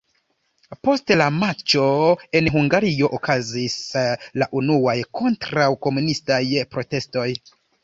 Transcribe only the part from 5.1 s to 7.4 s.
kontraŭ-komunistaj protestoj.